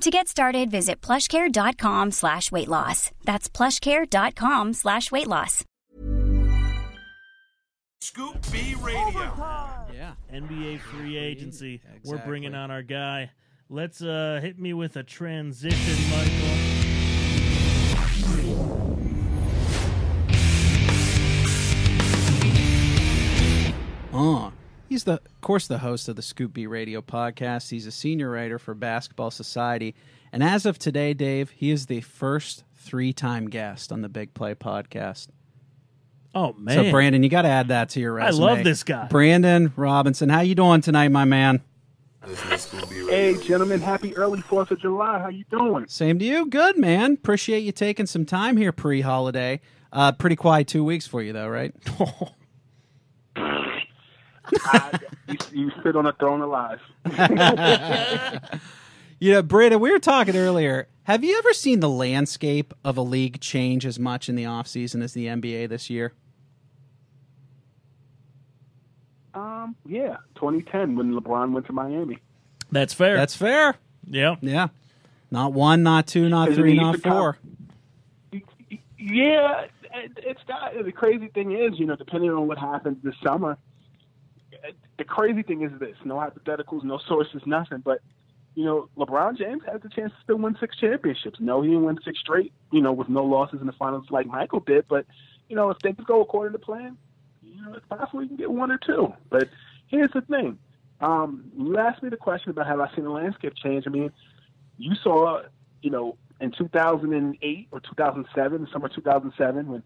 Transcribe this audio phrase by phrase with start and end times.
[0.00, 3.10] To get started, visit plushcare.com slash weight loss.
[3.24, 5.64] That's plushcare.com slash weight loss.
[8.00, 9.32] Scoop B Radio.
[9.94, 11.80] Yeah, NBA free agency.
[12.04, 13.30] We're bringing on our guy.
[13.68, 16.58] Let's uh hit me with a transition, Michael.
[24.14, 24.51] Oh,
[24.92, 27.70] he's the, of course, the host of the Scoop B Radio podcast.
[27.70, 29.94] He's a senior writer for Basketball Society,
[30.32, 34.54] and as of today, Dave, he is the first three-time guest on the Big Play
[34.54, 35.28] podcast.
[36.34, 36.84] Oh man.
[36.84, 38.44] So, Brandon, you got to add that to your resume.
[38.44, 39.06] I love this guy.
[39.08, 40.28] Brandon Robinson.
[40.28, 41.62] How you doing tonight, my man?
[43.08, 45.18] Hey, gentlemen, happy early 4th of July.
[45.18, 45.86] How you doing?
[45.88, 46.46] Same to you.
[46.46, 47.14] Good, man.
[47.14, 49.60] Appreciate you taking some time here pre-holiday.
[49.92, 51.74] Uh, pretty quiet two weeks for you, though, right?
[54.64, 54.98] I,
[55.28, 56.80] you, you sit on a throne alive.
[59.20, 60.88] You know, Brandon, we were talking earlier.
[61.04, 65.00] Have you ever seen the landscape of a league change as much in the offseason
[65.00, 66.12] as the NBA this year?
[69.32, 72.18] Um, yeah, 2010 when LeBron went to Miami.
[72.72, 73.16] That's fair.
[73.16, 73.76] That's fair.
[74.08, 74.34] yeah.
[74.40, 74.68] Yeah.
[75.30, 77.38] Not one, not two, not three, not Eastern four.
[78.98, 80.72] Yeah, it- it's not.
[80.84, 83.56] The crazy thing is, you know, depending on what happens this summer,
[84.98, 87.78] the crazy thing is this: no hypotheticals, no sources, nothing.
[87.78, 88.00] But
[88.54, 91.38] you know, LeBron James has the chance to still win six championships.
[91.40, 92.52] No, he didn't win six straight.
[92.70, 94.86] You know, with no losses in the finals like Michael did.
[94.88, 95.06] But
[95.48, 96.96] you know, if things go according to plan,
[97.42, 99.12] you know, it's possible he can get one or two.
[99.30, 99.48] But
[99.88, 100.58] here's the thing:
[101.00, 103.84] um, you asked me the question about have I seen the landscape change.
[103.86, 104.12] I mean,
[104.78, 105.42] you saw,
[105.82, 109.82] you know, in 2008 or 2007, summer 2007, when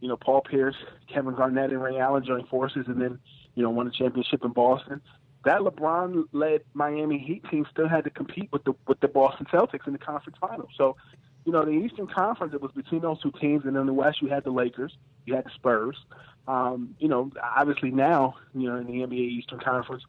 [0.00, 0.76] you know Paul Pierce,
[1.12, 3.18] Kevin Garnett, and Ray Allen joined forces, and then
[3.54, 5.00] you know won a championship in Boston.
[5.44, 9.86] That LeBron-led Miami Heat team still had to compete with the with the Boston Celtics
[9.86, 10.70] in the conference finals.
[10.76, 10.96] So,
[11.44, 14.22] you know, the Eastern Conference it was between those two teams, and in the West
[14.22, 15.96] you had the Lakers, you had the Spurs.
[16.48, 20.02] Um, you know, obviously now, you know, in the NBA Eastern Conference,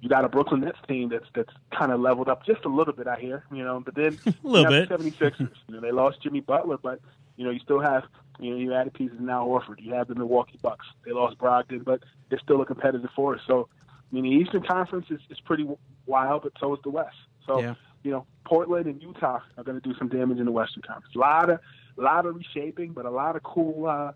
[0.00, 2.92] you got a Brooklyn Nets team that's that's kind of leveled up just a little
[2.92, 3.80] bit out here, you know.
[3.80, 4.88] But then A little you bit.
[4.88, 5.50] the 76ers.
[5.68, 7.00] you know, they lost Jimmy Butler, but
[7.36, 8.04] you know you still have
[8.38, 9.80] you know you added pieces now Horford.
[9.80, 10.86] You have the Milwaukee Bucks.
[11.04, 13.40] They lost Brogdon, but they're still a competitive force.
[13.46, 13.68] So
[14.10, 15.66] I mean, the Eastern Conference is, is pretty
[16.06, 17.16] wild, but so is the West.
[17.46, 17.74] So Yeah.
[18.04, 21.14] you know, Portland and Utah are going to do some damage in the Western Conference.
[21.14, 21.58] A lot of
[21.96, 24.12] lot of reshaping, but a lot of cool uh,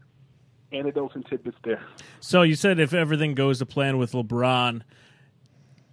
[0.72, 1.82] anecdotes and tidbits there.
[2.20, 4.82] So you said if everything goes to plan with LeBron,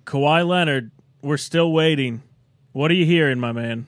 [0.05, 2.21] Kawhi Leonard, we're still waiting.
[2.73, 3.87] What are you hearing, my man?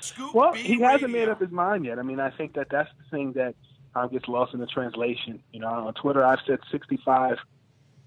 [0.00, 1.98] Scoop Well, B he hasn't made up his mind yet.
[1.98, 3.54] I mean, I think that that's the thing that
[3.94, 5.42] uh, gets lost in the translation.
[5.52, 7.36] You know, on Twitter, I've said 65,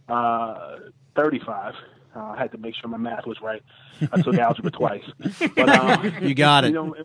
[0.08, 0.76] uh,
[1.16, 1.74] 35.
[2.16, 3.64] Uh, I had to make sure my math was right.
[4.12, 5.04] I took algebra twice.
[5.56, 6.68] But, um, You got it.
[6.68, 6.96] You know,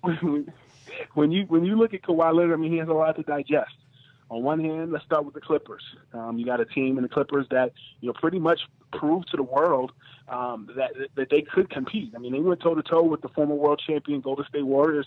[0.00, 0.52] when,
[1.14, 3.22] when you when you look at Kawhi Leonard, I mean, he has a lot to
[3.22, 3.74] digest.
[4.28, 5.82] On one hand, let's start with the Clippers.
[6.12, 8.60] Um, you got a team in the Clippers that you know pretty much
[8.92, 9.92] proved to the world
[10.28, 12.12] um, that that they could compete.
[12.14, 15.06] I mean, they went toe to toe with the former world champion Golden State Warriors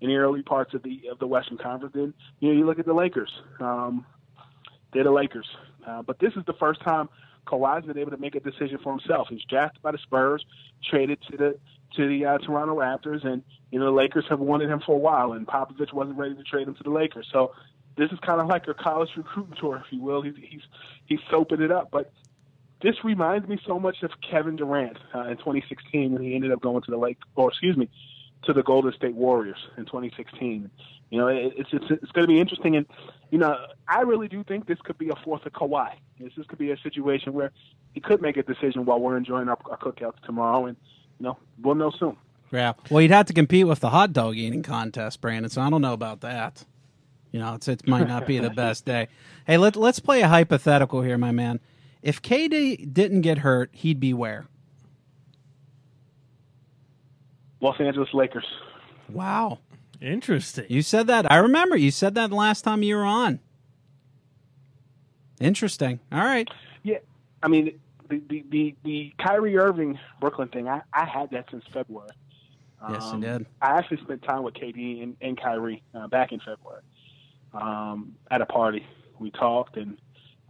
[0.00, 1.94] in the early parts of the of the Western Conference.
[1.94, 3.30] Then you know you look at the Lakers.
[3.60, 4.04] Um,
[4.92, 5.46] they're the Lakers,
[5.86, 7.08] uh, but this is the first time
[7.46, 9.28] Kawhi's been able to make a decision for himself.
[9.30, 10.44] He's drafted by the Spurs,
[10.88, 11.58] traded to the
[11.96, 14.98] to the uh, Toronto Raptors, and you know the Lakers have wanted him for a
[14.98, 17.28] while, and Popovich wasn't ready to trade him to the Lakers.
[17.32, 17.52] So
[17.98, 20.22] this is kind of like a college recruiting tour, if you will.
[20.22, 20.62] He's he's
[21.06, 22.10] he's soaping it up, but
[22.80, 26.60] this reminds me so much of Kevin Durant uh, in 2016 when he ended up
[26.60, 27.90] going to the Lake, or excuse me,
[28.44, 30.70] to the Golden State Warriors in 2016.
[31.10, 32.86] You know, it, it's it's it's going to be interesting, and
[33.30, 33.56] you know,
[33.88, 35.94] I really do think this could be a fourth of Kawhi.
[36.20, 37.50] This this could be a situation where
[37.92, 40.76] he could make a decision while we're enjoying our, our cookouts tomorrow, and
[41.18, 42.16] you know, we'll know soon.
[42.52, 42.74] Yeah.
[42.90, 45.50] Well, you'd have to compete with the hot dog eating contest, Brandon.
[45.50, 46.64] So I don't know about that.
[47.38, 49.06] You know, it's, it might not be the best day.
[49.46, 51.60] Hey, let, let's play a hypothetical here, my man.
[52.02, 54.46] If KD didn't get hurt, he'd be where?
[57.60, 58.44] Los Angeles Lakers.
[59.08, 59.60] Wow.
[60.00, 60.66] Interesting.
[60.68, 61.30] You said that.
[61.30, 63.38] I remember you said that last time you were on.
[65.40, 66.00] Interesting.
[66.10, 66.48] All right.
[66.82, 66.98] Yeah,
[67.44, 70.66] I mean the the the, the Kyrie Irving Brooklyn thing.
[70.68, 72.10] I, I had that since February.
[72.90, 73.46] Yes, you Um, did.
[73.62, 76.82] I actually spent time with KD and, and Kyrie uh, back in February
[77.54, 78.86] um, at a party.
[79.18, 79.98] We talked, and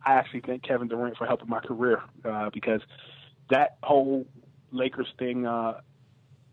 [0.04, 2.80] I actually thank Kevin Durant for helping my career uh, because
[3.50, 4.26] that whole
[4.72, 5.80] Lakers thing uh,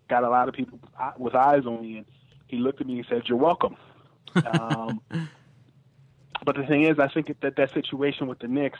[0.09, 0.79] got a lot of people
[1.17, 1.97] with eyes on me.
[1.97, 2.05] And
[2.47, 3.75] he looked at me and said, "You're welcome."
[4.45, 5.01] um,
[6.45, 8.79] but the thing is, I think that that situation with the Knicks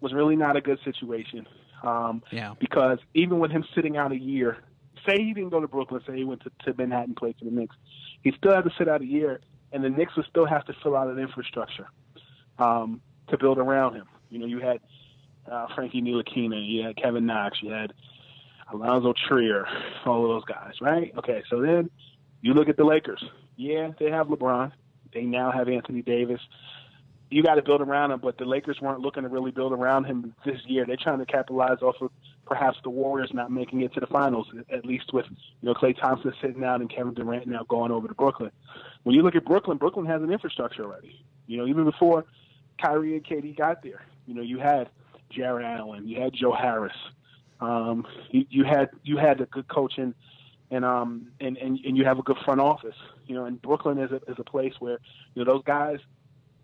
[0.00, 1.46] was really not a good situation.
[1.82, 2.54] Um, Yeah.
[2.58, 4.58] because even with him sitting out a year,
[5.06, 7.50] say he didn't go to Brooklyn, say he went to, to Manhattan, played for the
[7.50, 7.76] Knicks,
[8.22, 9.40] he still had to sit out a year,
[9.76, 11.86] and the Knicks would still have to fill out an infrastructure
[12.58, 14.06] um, to build around him.
[14.30, 14.80] You know, you had
[15.52, 17.92] uh, Frankie Ntilikina, you had Kevin Knox, you had
[18.72, 19.66] Allonzo Trier,
[20.06, 21.12] all of those guys, right?
[21.18, 21.90] Okay, so then
[22.40, 23.22] you look at the Lakers.
[23.56, 24.72] Yeah, they have LeBron.
[25.12, 26.40] They now have Anthony Davis.
[27.30, 30.04] You got to build around him, but the Lakers weren't looking to really build around
[30.04, 30.86] him this year.
[30.86, 32.10] They're trying to capitalize off of
[32.46, 35.98] perhaps the Warriors not making it to the finals, at least with you know Klay
[36.00, 38.52] Thompson sitting out and Kevin Durant now going over to Brooklyn.
[39.06, 41.24] When you look at Brooklyn, Brooklyn has an infrastructure already.
[41.46, 42.24] You know, even before
[42.82, 44.88] Kyrie and KD got there, you know, you had
[45.30, 46.92] Jarrett Allen, you had Joe Harris,
[47.60, 50.12] um, you, you had you had a good coach and
[50.72, 52.96] and um and, and and you have a good front office.
[53.28, 54.98] You know, and Brooklyn is a is a place where
[55.34, 55.98] you know those guys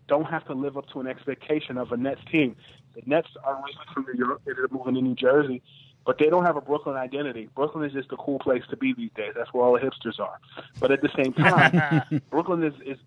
[0.09, 2.57] don't have to live up to an expectation of a Nets team.
[2.93, 5.63] The Nets are originally from New York; they're moving to New Jersey,
[6.05, 7.49] but they don't have a Brooklyn identity.
[7.55, 9.33] Brooklyn is just a cool place to be these days.
[9.35, 10.39] That's where all the hipsters are.
[10.79, 12.97] But at the same time, Brooklyn is, is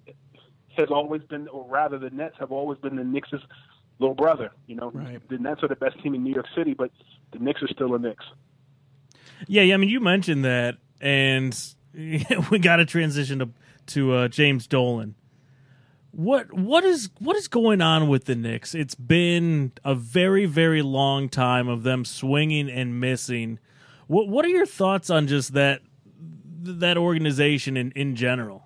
[0.76, 3.30] has always been, or rather, the Nets have always been the Knicks'
[3.98, 4.50] little brother.
[4.66, 5.26] You know, Right.
[5.28, 6.90] the Nets are the best team in New York City, but
[7.32, 8.24] the Knicks are still the Knicks.
[9.46, 9.74] Yeah, yeah.
[9.74, 11.58] I mean, you mentioned that, and
[11.94, 13.48] we got to transition to
[13.88, 15.14] to uh, James Dolan.
[16.16, 18.74] What what is what is going on with the Knicks?
[18.74, 23.58] It's been a very very long time of them swinging and missing.
[24.06, 25.82] What what are your thoughts on just that
[26.62, 28.64] that organization in in general?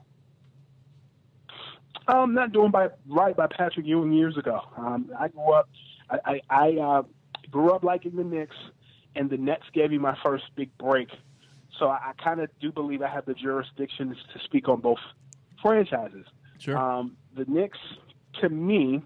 [2.07, 4.61] Um, I'm not doing by right by Patrick Ewing years ago.
[4.77, 5.69] Um, I grew up,
[6.09, 7.03] I, I, I uh,
[7.51, 8.57] grew up liking the Knicks,
[9.17, 11.09] and the Nets gave me my first big break.
[11.81, 15.01] So I, I kind of do believe I have the jurisdiction to speak on both
[15.61, 16.27] franchises.
[16.59, 16.79] Sure.
[16.79, 17.79] Um, the Knicks,
[18.41, 19.03] to me,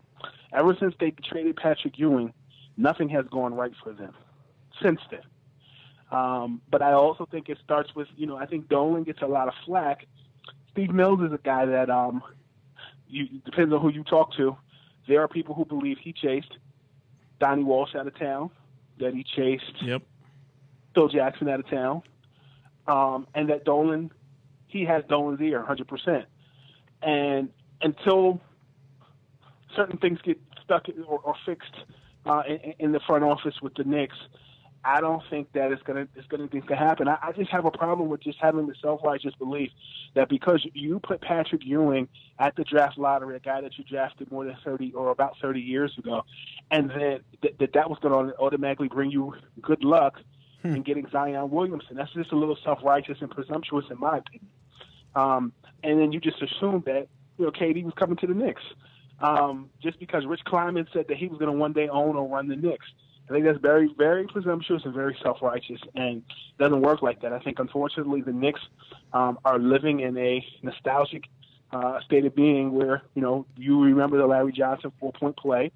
[0.52, 2.32] ever since they traded Patrick Ewing,
[2.76, 4.14] nothing has gone right for them
[4.82, 5.20] since then.
[6.10, 9.26] Um, but I also think it starts with, you know, I think Dolan gets a
[9.26, 10.06] lot of flack.
[10.70, 12.22] Steve Mills is a guy that um,
[13.08, 14.56] you depends on who you talk to.
[15.08, 16.56] There are people who believe he chased
[17.40, 18.50] Donnie Walsh out of town,
[18.98, 20.02] that he chased Yep.
[20.94, 22.02] Phil Jackson out of town,
[22.86, 24.10] um, and that Dolan,
[24.68, 26.24] he has Dolan's ear 100%.
[27.02, 27.50] And
[27.84, 28.40] until
[29.76, 31.74] certain things get stuck or, or fixed
[32.26, 34.16] uh, in, in the front office with the Knicks,
[34.84, 37.08] I don't think that it's gonna it's gonna things to happen.
[37.08, 39.70] I, I just have a problem with just having the self righteous belief
[40.14, 44.30] that because you put Patrick Ewing at the draft lottery, a guy that you drafted
[44.30, 46.24] more than thirty or about thirty years ago,
[46.70, 50.20] and then that that, that was going to automatically bring you good luck
[50.64, 51.96] in getting Zion Williamson.
[51.96, 54.50] That's just a little self righteous and presumptuous in my opinion.
[55.14, 58.62] Um, and then you just assume that you know KD was coming to the Knicks
[59.20, 62.28] um, just because Rich Kleiman said that he was going to one day own or
[62.28, 62.86] run the Knicks.
[63.28, 66.22] I think that's very, very presumptuous and very self-righteous, and
[66.58, 67.32] doesn't work like that.
[67.32, 68.60] I think, unfortunately, the Knicks
[69.14, 71.24] um, are living in a nostalgic
[71.72, 75.72] uh, state of being where you know you remember the Larry Johnson four-point play,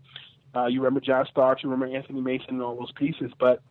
[0.55, 3.63] uh, you remember John Starks, you remember Anthony Mason, and all those pieces, but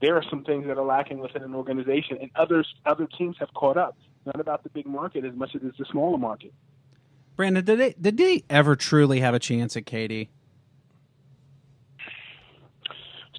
[0.00, 3.52] there are some things that are lacking within an organization, and others, other teams have
[3.52, 3.98] caught up.
[4.24, 6.52] Not about the big market as much as it's the smaller market.
[7.40, 10.28] Brandon, did they did they ever truly have a chance at KD?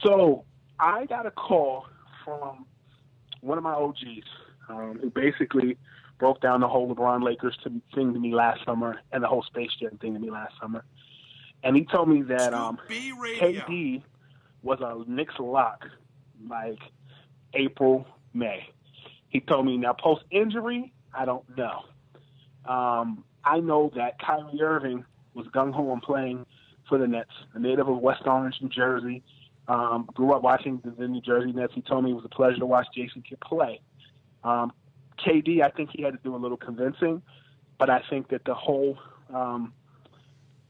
[0.04, 0.44] So
[0.80, 1.86] I got a call
[2.26, 2.66] from
[3.42, 4.26] one of my OGs,
[4.70, 5.78] um, who basically
[6.18, 9.44] broke down the whole LeBron Lakers to, thing to me last summer and the whole
[9.44, 10.84] Space Jam thing to me last summer.
[11.62, 14.02] And he told me that um, KD
[14.64, 15.86] was a Knicks lock
[16.50, 16.80] like
[17.54, 18.68] April, May.
[19.30, 21.84] He told me now post injury, I don't know.
[22.66, 26.46] Um, I know that Kyrie Irving was gung ho on playing
[26.88, 29.24] for the Nets, a native of West Orange, New Jersey.
[29.68, 31.74] Um, grew up watching the, the New Jersey Nets.
[31.74, 33.80] He told me it was a pleasure to watch Jason Kidd play.
[34.44, 34.74] Um,
[35.26, 37.22] KD, I think he had to do a little convincing,
[37.78, 38.98] but I think that the whole,
[39.34, 39.74] um,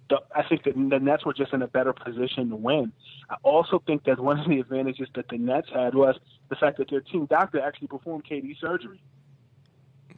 [0.10, 2.92] the, I think that the Nets were just in a better position to win.
[3.30, 6.16] I also think that one of the advantages that the Nets had was
[6.50, 9.01] the fact that their team doctor actually performed KD surgery.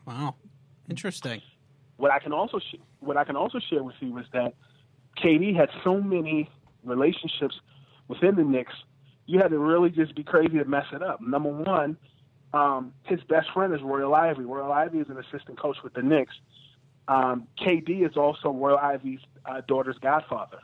[0.05, 0.35] Wow,
[0.89, 1.41] interesting.
[1.97, 4.53] What I can also sh- what I can also share with you is that
[5.23, 6.49] KD had so many
[6.83, 7.55] relationships
[8.07, 8.73] within the Knicks.
[9.25, 11.21] You had to really just be crazy to mess it up.
[11.21, 11.97] Number one,
[12.53, 14.43] um, his best friend is Royal Ivey.
[14.43, 16.33] Royal Ivey is an assistant coach with the Knicks.
[17.07, 20.59] Um, KD is also Royal Ivey's uh, daughter's godfather.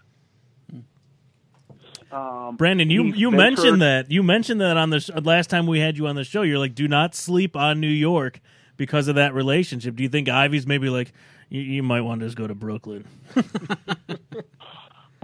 [2.11, 5.79] Um, Brandon, you you mentioned that you mentioned that on the sh- last time we
[5.79, 6.41] had you on the show.
[6.41, 8.39] You're like, do not sleep on New York
[8.79, 9.97] because of that relationship.
[9.97, 11.11] Do you think Ivey's maybe like
[11.49, 13.05] you, you might want to just go to Brooklyn?
[13.35, 13.43] Well,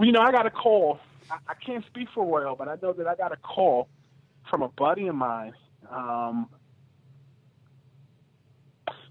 [0.00, 1.00] you know, I got a call.
[1.30, 3.88] I, I can't speak for Royal, but I know that I got a call
[4.50, 5.54] from a buddy of mine
[5.90, 6.50] um,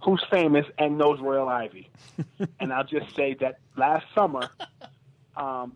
[0.03, 1.89] who's famous and knows Royal Ivey.
[2.59, 4.47] and I'll just say that last summer,
[5.35, 5.75] um,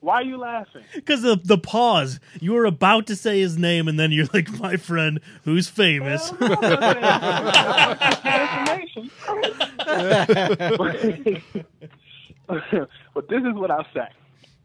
[0.00, 0.82] why are you laughing?
[0.94, 2.20] Because the the pause.
[2.40, 6.32] You were about to say his name, and then you're like, my friend who's famous.
[6.40, 8.24] Well, no, that's
[8.86, 9.10] information.
[13.14, 14.08] but this is what I'll say.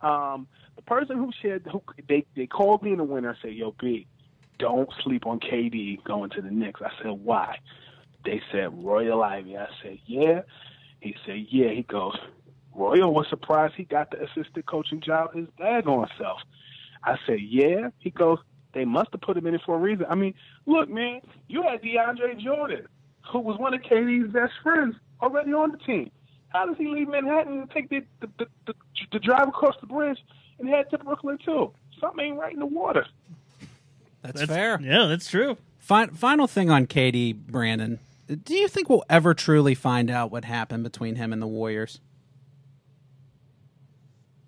[0.01, 3.53] Um, the person who shared, who, they they called me in the winter and said,
[3.53, 4.07] "Yo, B,
[4.57, 7.59] don't sleep on KD going to the Knicks." I said, "Why?"
[8.23, 9.57] They said Royal Ivey.
[9.57, 10.41] I said, "Yeah."
[11.01, 12.17] He said, "Yeah." He goes,
[12.75, 16.41] "Royal was surprised he got the assistant coaching job his daggone self."
[17.03, 18.39] I said, "Yeah." He goes,
[18.73, 20.33] "They must have put him in it for a reason." I mean,
[20.65, 22.87] look, man, you had DeAndre Jordan,
[23.31, 26.11] who was one of KD's best friends, already on the team.
[26.49, 28.73] How does he leave Manhattan and take the the, the, the,
[29.11, 30.19] the drive across the bridge
[30.59, 31.71] and head to Brooklyn too?
[31.99, 33.05] Something ain't right in the water.
[34.21, 34.79] That's, That's fair.
[34.81, 35.57] Yeah, that's true.
[35.79, 37.99] Fin- final thing on KD Brandon.
[38.27, 41.99] Do you think we'll ever truly find out what happened between him and the Warriors?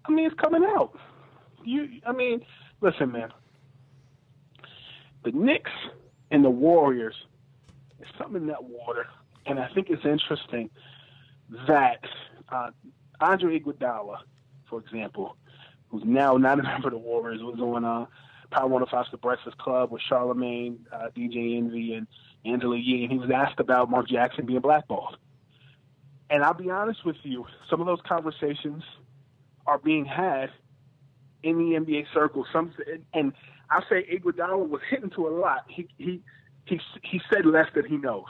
[0.07, 0.97] I mean, it's coming out.
[1.63, 2.45] You, I mean,
[2.81, 3.33] listen, man.
[5.23, 5.71] The Knicks
[6.31, 7.15] and the Warriors
[7.99, 9.07] is something in that water,
[9.45, 10.69] and I think it's interesting
[11.67, 11.99] that
[12.49, 12.71] uh,
[13.19, 14.19] Andre Iguodala,
[14.69, 15.35] for example,
[15.89, 18.05] who's now not a member of the Warriors, was on uh,
[18.51, 22.07] Power 105 The Breakfast Club with Charlemagne, uh, DJ Envy, and
[22.45, 25.17] Angela Yee, and he was asked about Mark Jackson being blackballed.
[26.29, 28.83] And I'll be honest with you, some of those conversations
[29.67, 30.49] are being had
[31.43, 32.45] in the NBA circle.
[32.51, 32.73] Some
[33.13, 33.33] and
[33.69, 35.65] I say Iguodala was hitting to a lot.
[35.67, 36.21] He he
[36.65, 38.25] he he said less than he knows.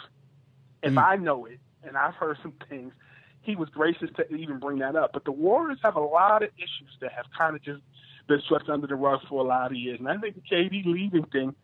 [0.83, 2.93] If I know it, and I've heard some things,
[3.41, 5.11] he was gracious to even bring that up.
[5.13, 7.81] But the Warriors have a lot of issues that have kind of just
[8.27, 10.85] been swept under the rug for a lot of years, and I think the KD
[10.85, 11.55] leaving thing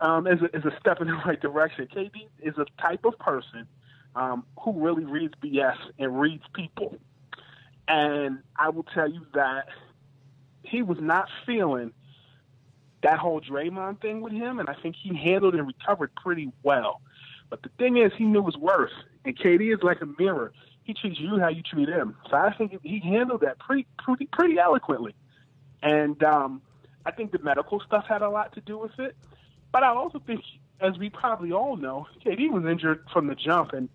[0.00, 1.88] um, is a, is a step in the right direction.
[1.94, 3.66] KD is a type of person
[4.14, 6.96] um, who really reads BS and reads people.
[7.86, 9.68] And I will tell you that
[10.62, 11.92] he was not feeling
[13.02, 17.02] that whole Draymond thing with him, and I think he handled and recovered pretty well.
[17.50, 18.92] But the thing is, he knew his worth,
[19.24, 20.52] and KD is like a mirror.
[20.84, 22.16] He treats you how you treat him.
[22.30, 25.14] So I think he handled that pretty, pretty, pretty eloquently.
[25.82, 26.62] And um,
[27.04, 29.14] I think the medical stuff had a lot to do with it.
[29.70, 30.42] But I also think,
[30.80, 33.88] as we probably all know, KD was injured from the jump, and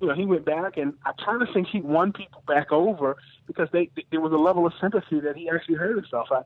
[0.00, 3.16] you know he went back, and I kind of think he won people back over
[3.46, 6.28] because they there was a level of sympathy that he actually hurt himself.
[6.30, 6.42] I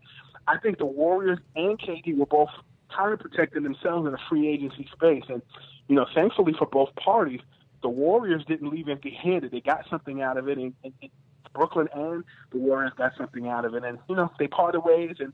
[0.46, 2.50] I think the Warriors and KD were both
[2.94, 5.42] kind of protecting themselves in a free agency space, and
[5.88, 7.40] you know, thankfully for both parties,
[7.82, 9.50] the Warriors didn't leave empty-handed.
[9.50, 11.10] They got something out of it, and, and, and
[11.52, 15.16] Brooklyn and the Warriors got something out of it, and you know, they parted ways,
[15.18, 15.32] and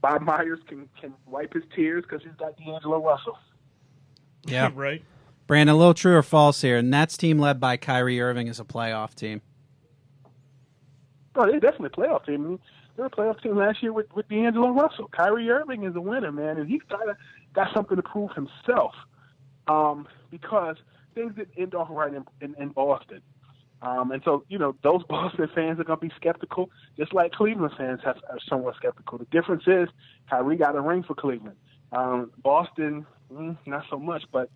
[0.00, 3.38] Bob Myers can can wipe his tears because he's got D'Angelo Russell.
[4.46, 4.70] Yeah.
[4.74, 5.02] right.
[5.46, 6.80] Brandon, a little true or false here.
[6.80, 9.42] Nets team led by Kyrie Irving is a playoff team.
[11.36, 12.44] Oh, they're definitely a playoff team.
[12.44, 12.58] I mean,
[12.96, 15.08] they're a playoff team last year with, with D'Angelo Russell.
[15.08, 17.00] Kyrie Irving is a winner, man, and he's got
[17.54, 18.94] got something to prove himself.
[19.66, 20.76] Um, because
[21.14, 23.20] things didn't end off right in, in, in Boston.
[23.80, 27.32] Um, and so, you know, those Boston fans are going to be skeptical, just like
[27.32, 29.18] Cleveland fans have, are somewhat skeptical.
[29.18, 29.88] The difference is
[30.28, 31.56] Kyrie got a ring for Cleveland.
[31.92, 34.24] Um, Boston mm, not so much.
[34.32, 34.50] But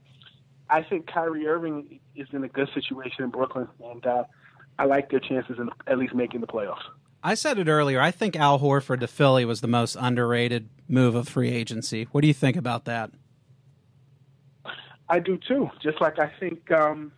[0.71, 4.25] I think Kyrie Irving is in a good situation in Brooklyn, and uh,
[4.79, 6.83] I like their chances in at least making the playoffs.
[7.23, 8.01] I said it earlier.
[8.01, 12.07] I think Al Horford to Philly was the most underrated move of free agency.
[12.13, 13.11] What do you think about that?
[15.09, 15.71] I do too.
[15.83, 17.13] Just like I think, um,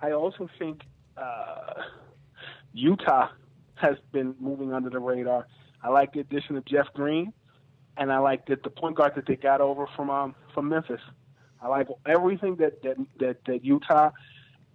[0.00, 0.82] I also think
[1.16, 1.82] uh,
[2.72, 3.28] Utah
[3.74, 5.46] has been moving under the radar.
[5.82, 7.32] I like the addition of Jeff Green,
[7.96, 11.00] and I like that the point guard that they got over from um, from Memphis.
[11.62, 14.10] I like everything that that that, that Utah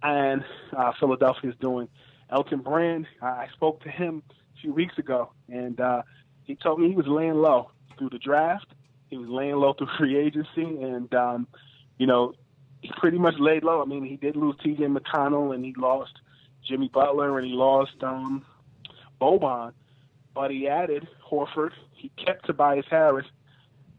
[0.02, 0.44] and
[0.76, 1.88] uh, Philadelphia is doing.
[2.30, 4.22] Elton Brand, I spoke to him
[4.56, 6.02] a few weeks ago, and uh,
[6.44, 8.66] he told me he was laying low through the draft.
[9.08, 11.46] He was laying low through free agency, and um,
[11.98, 12.34] you know,
[12.82, 13.82] he pretty much laid low.
[13.82, 14.84] I mean, he did lose T.J.
[14.84, 16.12] McConnell, and he lost
[16.64, 18.44] Jimmy Butler, and he lost um,
[19.20, 19.72] Boban,
[20.34, 21.70] but he added Horford.
[21.92, 23.26] He kept Tobias Harris,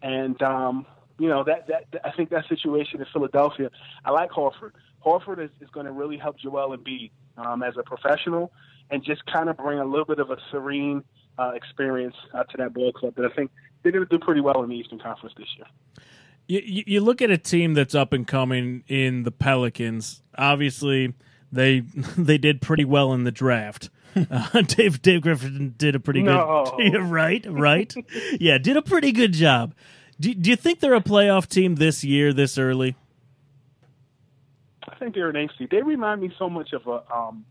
[0.01, 0.85] and um,
[1.19, 3.69] you know that, that I think that situation in Philadelphia.
[4.05, 4.71] I like Horford.
[5.05, 8.51] Horford is, is going to really help Joel Embiid um, as a professional,
[8.89, 11.03] and just kind of bring a little bit of a serene
[11.37, 13.15] uh, experience uh, to that ball club.
[13.15, 13.51] That I think
[13.83, 15.67] they're going to do pretty well in the Eastern Conference this year.
[16.47, 20.21] You, you look at a team that's up and coming in the Pelicans.
[20.37, 21.13] Obviously,
[21.51, 21.79] they
[22.17, 23.89] they did pretty well in the draft.
[24.31, 26.73] Uh, Dave Dave Griffin did a pretty No.
[26.75, 27.93] good, yeah, right, right,
[28.39, 29.75] yeah, did a pretty good job.
[30.19, 32.95] Do, do you think they're a playoff team this year, this early?
[34.87, 35.69] I think they're an eighth seed.
[35.69, 37.45] They remind me so much of a um,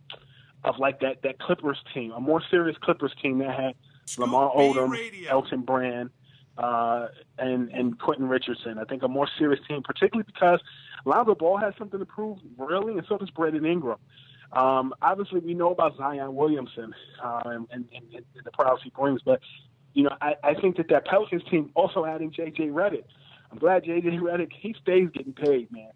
[0.64, 3.74] of like that that Clippers team, a more serious Clippers team that had
[4.18, 5.30] Lamar Scoop B Odom, Radio.
[5.30, 6.10] Elton Brand,
[6.58, 7.08] uh,
[7.38, 8.78] and and Quentin Richardson.
[8.78, 10.60] I think a more serious team, particularly because
[11.04, 13.98] Lonzo Ball has something to prove, really, and so does Brandon Ingram.
[14.52, 18.90] Um, obviously, we know about Zion Williamson uh, and, and, and, and the prowess he
[18.90, 19.40] brings, but
[19.96, 22.68] you know, I, I think that that Pelicans team also adding J.J.
[22.68, 23.04] Redick.
[23.50, 24.10] I'm glad J.J.
[24.18, 25.90] Redick he stays getting paid, man.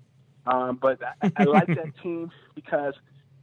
[0.46, 2.94] Um, but I, I like that team because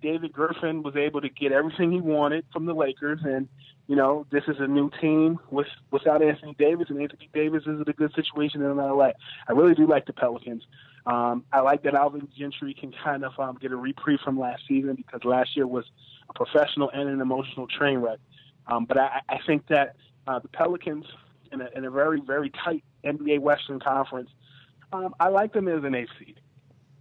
[0.02, 3.48] David Griffin was able to get everything he wanted from the Lakers, and
[3.86, 7.80] you know this is a new team with without Anthony Davis, and Anthony Davis is
[7.80, 9.12] in a good situation in LA.
[9.48, 10.64] I really do like the Pelicans.
[11.06, 14.64] Um, I like that Alvin Gentry can kind of um, get a reprieve from last
[14.68, 15.86] season because last year was
[16.30, 18.18] a professional and an emotional train wreck.
[18.66, 19.96] Um, but I, I think that
[20.28, 21.06] uh, the Pelicans
[21.52, 24.30] in a, in a very very tight NBA Western Conference,
[24.92, 26.40] um, I like them as an eighth seed.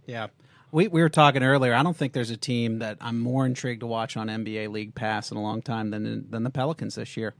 [0.05, 0.27] Yeah.
[0.71, 1.73] We, we were talking earlier.
[1.73, 4.95] I don't think there's a team that I'm more intrigued to watch on NBA League
[4.95, 7.35] Pass in a long time than than the Pelicans this year.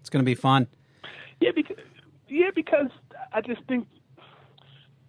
[0.00, 0.68] It's going to be fun.
[1.40, 1.76] Yeah, because
[2.28, 2.90] yeah, because
[3.32, 3.88] I just think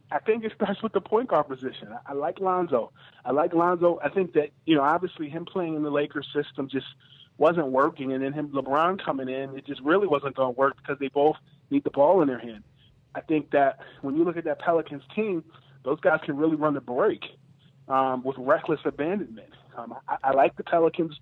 [0.09, 1.89] I think it starts with the point guard position.
[1.91, 2.91] I, I like Lonzo.
[3.25, 3.99] I like Lonzo.
[4.03, 6.87] I think that you know, obviously, him playing in the Lakers system just
[7.37, 10.77] wasn't working, and then him LeBron coming in, it just really wasn't going to work
[10.77, 11.35] because they both
[11.69, 12.63] need the ball in their hand.
[13.13, 15.43] I think that when you look at that Pelicans team,
[15.83, 17.23] those guys can really run the break
[17.87, 19.53] um, with reckless abandonment.
[19.77, 21.19] Um, I, I like the Pelicans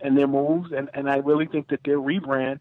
[0.00, 2.60] and their moves, and, and I really think that their rebrand,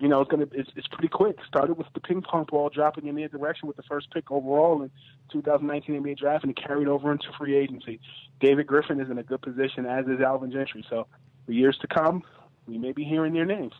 [0.00, 1.36] you know, it's gonna it's, it's pretty quick.
[1.46, 4.82] Started with the ping pong ball dropping in their direction with the first pick overall
[4.82, 4.90] in
[5.30, 8.00] 2019 NBA draft, and it carried over into free agency.
[8.40, 10.84] David Griffin is in a good position, as is Alvin Gentry.
[10.90, 11.06] So
[11.46, 12.24] for years to come,
[12.66, 13.72] we may be hearing their names.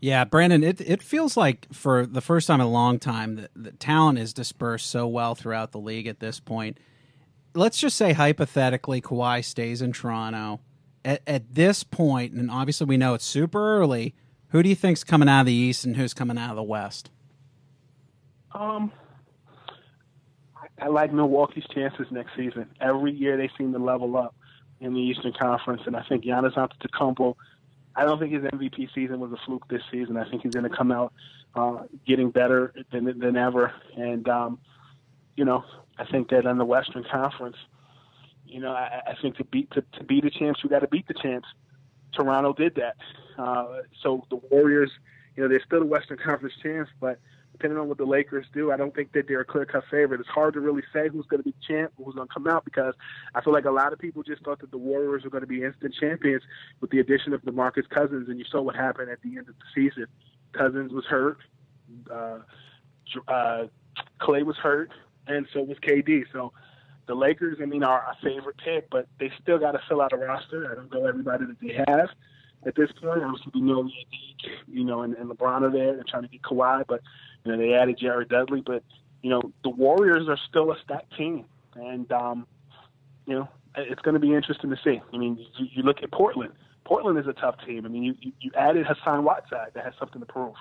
[0.00, 3.50] Yeah, Brandon, it it feels like for the first time in a long time that
[3.54, 6.78] the talent is dispersed so well throughout the league at this point.
[7.54, 10.60] Let's just say hypothetically Kawhi stays in Toronto.
[11.04, 14.14] At, at this point, and obviously we know it's super early,
[14.48, 16.62] who do you think's coming out of the East and who's coming out of the
[16.62, 17.10] West?
[18.52, 18.92] Um,
[20.56, 22.66] I, I like Milwaukee's chances next season.
[22.80, 24.34] Every year they seem to level up
[24.80, 27.34] in the Eastern Conference, and I think Giannis Antetokounmpo.
[28.00, 30.16] I don't think his MVP season was a fluke this season.
[30.16, 31.12] I think he's going to come out
[31.54, 34.58] uh, getting better than than ever, and um,
[35.36, 35.62] you know,
[35.98, 37.58] I think that in the Western Conference,
[38.46, 40.88] you know, I, I think to beat to, to beat the champs, you got to
[40.88, 41.46] beat the champs.
[42.14, 42.96] Toronto did that.
[43.38, 44.90] Uh, so the Warriors,
[45.36, 47.20] you know, they're still the Western Conference champs, but
[47.60, 50.18] depending on what the Lakers do, I don't think that they're a clear cut favorite.
[50.18, 52.64] It's hard to really say who's going to be champ, who's going to come out,
[52.64, 52.94] because
[53.34, 55.46] I feel like a lot of people just thought that the Warriors were going to
[55.46, 56.42] be instant champions
[56.80, 59.54] with the addition of DeMarcus Cousins, and you saw what happened at the end of
[59.58, 60.06] the season.
[60.52, 61.38] Cousins was hurt,
[62.10, 62.38] uh,
[63.28, 63.64] uh,
[64.20, 64.90] Clay was hurt,
[65.26, 66.24] and so was KD.
[66.32, 66.54] So
[67.08, 70.14] the Lakers, I mean, are a favorite pick, but they still got to fill out
[70.14, 70.72] a roster.
[70.72, 72.08] I don't know everybody that they have
[72.66, 73.22] at this point.
[73.22, 73.88] Obviously, we know
[74.68, 75.94] you know, and, and LeBron are there.
[75.94, 77.00] They're trying to get Kawhi, but
[77.44, 78.62] you know they added Jared Dudley.
[78.64, 78.82] But
[79.22, 82.46] you know the Warriors are still a stacked team, and um,
[83.26, 85.00] you know it's going to be interesting to see.
[85.12, 86.52] I mean, you, you look at Portland.
[86.84, 87.86] Portland is a tough team.
[87.86, 90.54] I mean, you you, you added Hassan Whiteside that has something to prove.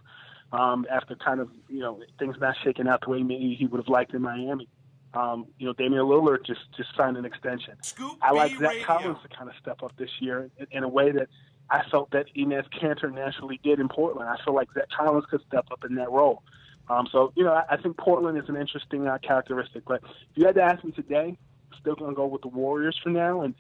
[0.52, 3.80] um, after kind of you know things not shaking out the way maybe he would
[3.80, 4.68] have liked in Miami.
[5.14, 7.76] Um, you know, Damian Lillard just just signed an extension.
[7.82, 8.86] Scoop I like Zach Radio.
[8.86, 11.30] Collins to kind of step up this year in, in a way that
[11.70, 14.30] I felt that Enes Kanter naturally did in Portland.
[14.30, 16.44] I feel like Zach Collins could step up in that role.
[16.90, 19.84] Um, so, you know, I, I think Portland is an interesting uh, characteristic.
[19.86, 21.38] But if you had to ask me today,
[21.72, 23.54] I'm still going to go with the Warriors for now and,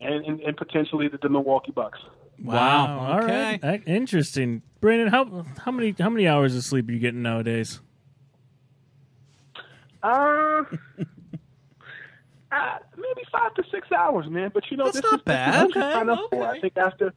[0.00, 1.98] and, and, and potentially the, the Milwaukee Bucks.
[2.42, 3.58] Wow, All okay.
[3.62, 3.82] right.
[3.86, 4.62] Interesting.
[4.80, 7.80] Brandon, how how many how many hours of sleep are you getting nowadays?
[10.02, 10.06] Uh,
[12.50, 14.50] uh, maybe five to six hours, man.
[14.54, 15.52] But, you know, That's this not is, bad.
[15.52, 16.46] This is what you Okay, sign for.
[16.46, 17.12] I think after,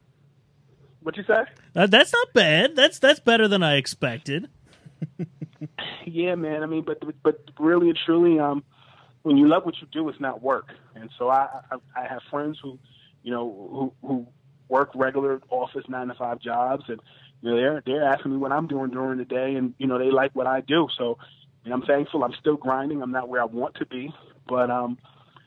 [1.02, 1.44] what you say?
[1.74, 2.76] Uh, that's not bad.
[2.76, 4.50] That's that's better than I expected.
[6.06, 6.62] Yeah, man.
[6.62, 8.64] I mean, but but really and truly, um,
[9.22, 10.68] when you love what you do, it's not work.
[10.94, 12.78] And so I I, I have friends who,
[13.22, 14.26] you know, who who
[14.68, 17.00] work regular office nine to five jobs, and
[17.40, 19.98] you know they're they're asking me what I'm doing during the day, and you know
[19.98, 20.88] they like what I do.
[20.96, 21.18] So,
[21.64, 22.24] and I'm thankful.
[22.24, 23.02] I'm still grinding.
[23.02, 24.12] I'm not where I want to be,
[24.48, 24.98] but um,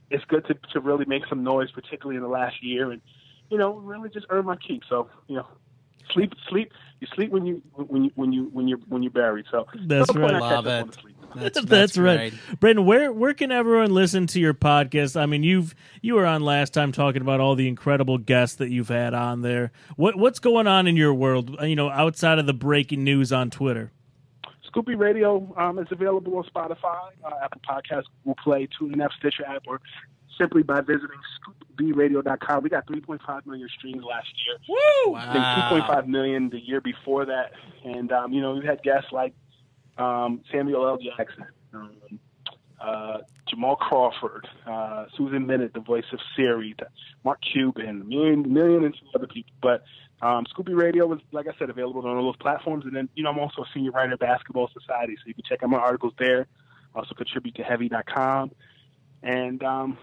[0.10, 3.02] it's good to to really make some noise, particularly in the last year, and
[3.50, 4.84] you know really just earn my keep.
[4.90, 5.48] So you know.
[6.14, 6.72] Sleep, sleep.
[7.00, 9.46] You sleep when you when you when you when you're when you're buried.
[9.52, 10.42] So That's some point right.
[10.42, 10.88] I Love it.
[10.88, 11.14] the sleep.
[11.36, 12.32] That's, That's, right.
[12.32, 12.60] great.
[12.60, 15.20] Brandon, where where can everyone listen to your podcast?
[15.20, 18.70] I mean, you've you were on last time talking about all the incredible guests that
[18.70, 19.72] you've had on there.
[19.96, 21.58] What what's going on in your world?
[21.62, 23.92] You know, outside of the breaking news on Twitter.
[24.66, 29.12] Scoop B Radio um, is available on Spotify, uh, Apple Podcasts, Google Play, TuneIn app,
[29.20, 29.82] Stitcher app, or
[30.38, 31.20] simply by visiting
[31.78, 32.64] scoopbradio.com.
[32.64, 34.58] We got 3.5 million streams last year.
[34.70, 35.16] Woo!
[35.16, 37.52] I think 2.5 million the year before that.
[37.84, 39.34] And, um, you know, we've had guests like
[39.98, 40.98] um, Samuel L.
[40.98, 41.92] Jackson, um,
[42.80, 43.18] uh,
[43.50, 46.88] Jamal Crawford, uh, Susan Bennett, the voice of Siri, the-
[47.24, 49.52] Mark Cuban, a million, million and two other people.
[49.62, 49.84] But
[50.22, 52.86] um, Scoop B Radio was, like I said, available on all those platforms.
[52.86, 55.44] And then, you know, I'm also a senior writer at Basketball Society, so you can
[55.48, 56.48] check out my articles there.
[56.96, 58.52] Also contribute to Heavy.com.
[59.24, 59.98] And um,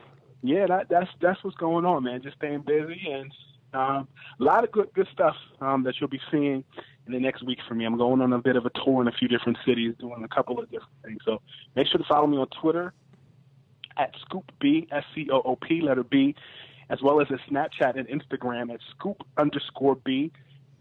[0.45, 2.23] yeah, that, that's that's what's going on, man.
[2.23, 3.33] Just staying busy and
[3.73, 6.63] um, a lot of good good stuff um, that you'll be seeing
[7.07, 7.87] in the next week for me.
[7.87, 10.29] I'm going on a bit of a tour in a few different cities, doing a
[10.29, 11.19] couple of different things.
[11.25, 11.41] So
[11.75, 12.93] make sure to follow me on Twitter
[13.97, 16.35] at Scoop B S C O O P letter B,
[16.91, 20.31] as well as at Snapchat and Instagram at Scoop underscore B.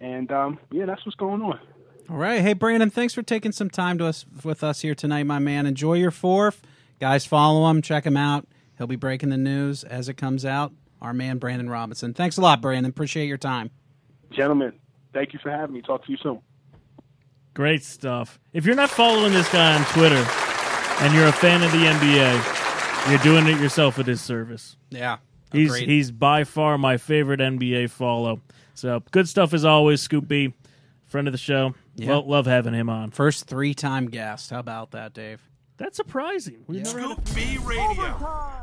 [0.01, 1.57] And um, yeah, that's what's going on.
[2.09, 2.41] All right.
[2.41, 5.65] Hey, Brandon, thanks for taking some time to us with us here tonight, my man.
[5.65, 6.61] Enjoy your fourth.
[6.99, 7.81] Guys, follow him.
[7.81, 8.45] Check him out.
[8.77, 10.73] He'll be breaking the news as it comes out.
[11.01, 12.13] Our man, Brandon Robinson.
[12.13, 12.89] Thanks a lot, Brandon.
[12.89, 13.71] Appreciate your time.
[14.31, 14.73] Gentlemen,
[15.13, 15.81] thank you for having me.
[15.81, 16.39] Talk to you soon.
[17.53, 18.39] Great stuff.
[18.51, 20.25] If you're not following this guy on Twitter
[21.01, 24.75] and you're a fan of the NBA, you're doing it yourself a disservice.
[24.89, 25.17] Yeah.
[25.51, 25.89] He's agreed.
[25.89, 28.41] he's by far my favorite NBA follow.
[28.73, 30.53] So good stuff as always, Scoop B,
[31.05, 31.75] friend of the show.
[31.95, 32.09] Yeah.
[32.09, 33.11] Well, love having him on.
[33.11, 34.49] First three time guest.
[34.49, 35.47] How about that, Dave?
[35.77, 36.63] That's surprising.
[36.67, 38.62] We've never had a Scoop B Radio.